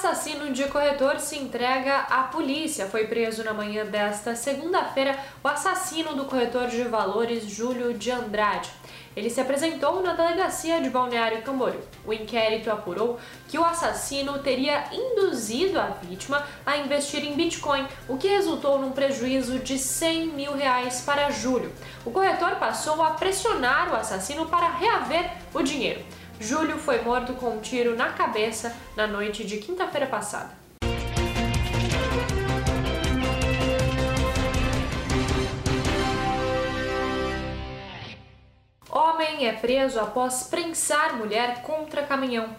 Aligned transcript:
assassino 0.00 0.50
de 0.50 0.64
corretor 0.64 1.20
se 1.20 1.36
entrega 1.38 1.98
à 2.08 2.22
polícia. 2.22 2.86
Foi 2.86 3.06
preso 3.06 3.44
na 3.44 3.52
manhã 3.52 3.84
desta 3.84 4.34
segunda-feira 4.34 5.18
o 5.44 5.48
assassino 5.48 6.14
do 6.14 6.24
corretor 6.24 6.68
de 6.68 6.82
valores 6.84 7.44
Júlio 7.44 7.92
de 7.92 8.10
Andrade. 8.10 8.70
Ele 9.14 9.28
se 9.28 9.42
apresentou 9.42 10.02
na 10.02 10.14
delegacia 10.14 10.80
de 10.80 10.88
Balneário 10.88 11.42
Camboriú. 11.42 11.82
O 12.06 12.14
inquérito 12.14 12.70
apurou 12.70 13.18
que 13.46 13.58
o 13.58 13.64
assassino 13.64 14.38
teria 14.38 14.84
induzido 14.90 15.78
a 15.78 15.88
vítima 15.88 16.46
a 16.64 16.78
investir 16.78 17.22
em 17.22 17.34
Bitcoin, 17.34 17.86
o 18.08 18.16
que 18.16 18.28
resultou 18.28 18.78
num 18.78 18.92
prejuízo 18.92 19.58
de 19.58 19.78
100 19.78 20.28
mil 20.28 20.56
reais 20.56 21.02
para 21.04 21.30
Júlio. 21.30 21.70
O 22.06 22.10
corretor 22.10 22.52
passou 22.56 23.02
a 23.02 23.10
pressionar 23.10 23.92
o 23.92 23.96
assassino 23.96 24.46
para 24.46 24.70
reaver 24.70 25.30
o 25.52 25.62
dinheiro. 25.62 26.02
Júlio 26.42 26.78
foi 26.78 27.02
morto 27.02 27.34
com 27.34 27.50
um 27.50 27.60
tiro 27.60 27.94
na 27.94 28.12
cabeça 28.12 28.74
na 28.96 29.06
noite 29.06 29.44
de 29.44 29.58
quinta-feira 29.58 30.06
passada. 30.06 30.58
Homem 38.90 39.46
é 39.46 39.52
preso 39.52 40.00
após 40.00 40.44
prensar 40.44 41.14
mulher 41.14 41.60
contra 41.60 42.04
caminhão. 42.04 42.56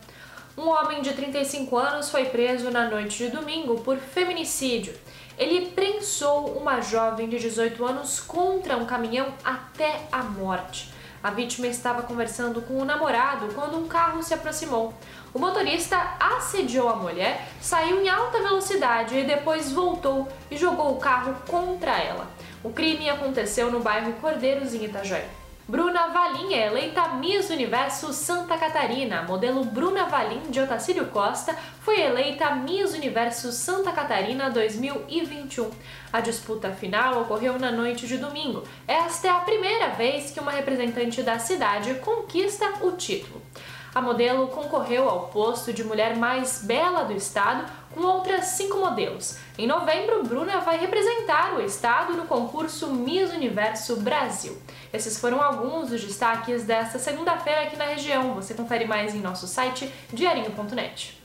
Um 0.56 0.68
homem 0.70 1.02
de 1.02 1.14
35 1.14 1.76
anos 1.76 2.12
foi 2.12 2.26
preso 2.26 2.70
na 2.70 2.88
noite 2.88 3.18
de 3.18 3.30
domingo 3.30 3.82
por 3.82 3.98
feminicídio. 3.98 4.94
Ele 5.40 5.72
prensou 5.72 6.56
uma 6.56 6.82
jovem 6.82 7.28
de 7.28 7.40
18 7.40 7.84
anos 7.84 8.20
contra 8.20 8.78
um 8.78 8.86
caminhão 8.86 9.34
até 9.44 10.02
a 10.12 10.22
morte. 10.22 11.01
A 11.24 11.30
vítima 11.30 11.68
estava 11.68 12.02
conversando 12.02 12.62
com 12.64 12.80
o 12.80 12.86
namorado 12.86 13.54
quando 13.54 13.78
um 13.78 13.88
carro 13.88 14.24
se 14.24 14.34
aproximou. 14.34 14.92
O 15.34 15.38
motorista 15.38 16.16
assediou 16.20 16.90
a 16.90 16.96
mulher, 16.96 17.48
saiu 17.62 18.02
em 18.02 18.10
alta 18.10 18.42
velocidade 18.42 19.16
e 19.16 19.24
depois 19.24 19.72
voltou 19.72 20.28
e 20.50 20.58
jogou 20.58 20.94
o 20.94 21.00
carro 21.00 21.36
contra 21.48 21.98
ela. 21.98 22.28
O 22.64 22.72
crime 22.72 23.10
aconteceu 23.10 23.72
no 23.72 23.80
bairro 23.80 24.14
Cordeiros, 24.14 24.74
em 24.74 24.86
Itajaí. 24.86 25.41
Bruna 25.72 26.08
Valim 26.08 26.54
é 26.54 26.68
eleita 26.68 27.14
Miss 27.14 27.50
Universo 27.50 28.12
Santa 28.12 28.58
Catarina. 28.58 29.22
Modelo 29.22 29.64
Bruna 29.64 30.04
Valim 30.04 30.52
de 30.52 30.60
Otacílio 30.60 31.06
Costa 31.06 31.56
foi 31.80 32.02
eleita 32.02 32.54
Miss 32.54 32.94
Universo 32.94 33.54
Santa 33.54 33.94
Catarina 33.94 34.50
2021. 34.50 35.72
A 36.12 36.20
disputa 36.20 36.72
final 36.72 37.22
ocorreu 37.22 37.58
na 37.58 37.72
noite 37.72 38.06
de 38.06 38.18
domingo. 38.18 38.66
Esta 38.86 39.28
é 39.28 39.30
a 39.30 39.40
primeira 39.40 39.92
vez 39.92 40.32
que 40.32 40.42
uma 40.42 40.52
representante 40.52 41.24
da 41.24 41.40
cidade 41.40 41.94
conquista 42.02 42.66
o 42.82 42.92
título. 42.92 43.41
A 43.94 44.02
modelo 44.02 44.48
concorreu 44.48 45.10
ao 45.10 45.28
posto 45.28 45.74
de 45.74 45.84
mulher 45.84 46.16
mais 46.16 46.64
bela 46.64 47.04
do 47.04 47.14
estado 47.14 47.66
com 47.94 48.02
outras 48.02 48.46
cinco 48.46 48.78
modelos. 48.78 49.38
Em 49.58 49.68
novembro, 49.68 50.24
Bruna 50.24 50.62
vai 50.62 50.78
representar 50.78 51.56
o 51.56 51.62
estado 51.62 52.14
no 52.14 52.26
concurso 52.26 52.88
Miss 52.88 53.34
Universo 53.34 53.98
Brasil. 53.98 54.58
Esses 54.94 55.20
foram 55.20 55.42
alguns 55.42 55.90
dos 55.90 56.02
destaques 56.04 56.64
desta 56.64 57.00
segunda-feira 57.00 57.64
aqui 57.64 57.76
na 57.76 57.86
região. 57.86 58.34
Você 58.36 58.54
confere 58.54 58.86
mais 58.86 59.14
em 59.14 59.20
nosso 59.20 59.46
site 59.46 59.92
diarinho.net. 60.14 61.21